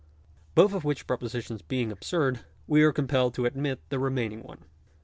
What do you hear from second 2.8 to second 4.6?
are compelled to admit the remaining one.